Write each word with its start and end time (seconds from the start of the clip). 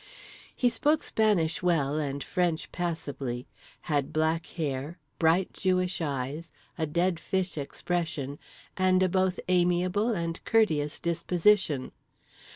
He 0.55 0.67
spoke 0.69 1.03
Spanish 1.03 1.61
well 1.61 1.99
and 1.99 2.23
French 2.23 2.71
passably; 2.71 3.45
had 3.81 4.11
black 4.11 4.47
hair, 4.47 4.97
bright 5.19 5.53
Jewish 5.53 6.01
eyes, 6.01 6.51
a 6.75 6.87
dead 6.87 7.19
fish 7.19 7.55
expression, 7.55 8.39
and 8.75 9.03
a 9.03 9.07
both 9.09 9.39
amiable 9.47 10.09
and 10.15 10.43
courteous 10.43 10.99
disposition. 10.99 11.91